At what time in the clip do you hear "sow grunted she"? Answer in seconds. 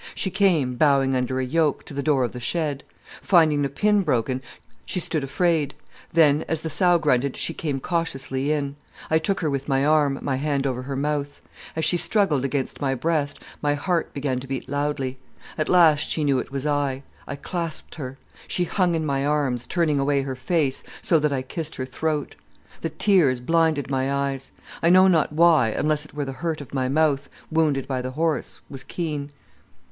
6.71-7.53